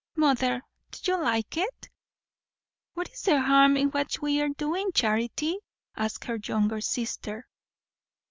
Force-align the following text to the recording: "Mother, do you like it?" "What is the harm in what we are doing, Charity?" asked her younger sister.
"Mother, 0.15 0.63
do 0.89 1.11
you 1.11 1.21
like 1.21 1.57
it?" 1.57 1.87
"What 2.95 3.11
is 3.13 3.21
the 3.21 3.39
harm 3.39 3.77
in 3.77 3.89
what 3.91 4.19
we 4.19 4.41
are 4.41 4.49
doing, 4.49 4.91
Charity?" 4.95 5.59
asked 5.95 6.23
her 6.23 6.37
younger 6.43 6.81
sister. 6.81 7.47